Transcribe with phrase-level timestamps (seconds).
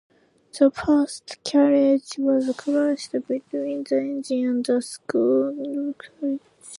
[0.57, 3.67] The first carriage was crushed between the
[3.99, 6.39] engine and the second carriage.